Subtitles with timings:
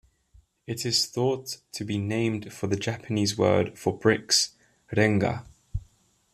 [0.65, 4.55] It is thought to be named for the Japanese word for bricks,
[4.91, 5.45] "renga".